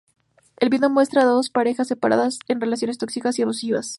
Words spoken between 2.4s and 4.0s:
en relaciones tóxicas y abusivas.